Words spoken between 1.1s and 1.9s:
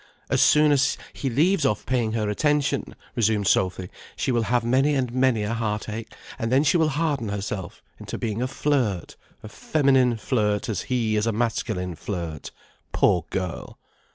he leaves off